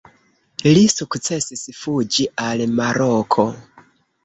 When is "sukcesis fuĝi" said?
0.93-2.27